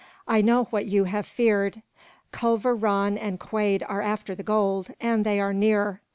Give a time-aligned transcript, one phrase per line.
[0.27, 1.83] I know what you have feared.
[2.31, 6.01] Culver Rann and Quade are after the gold, and they are near.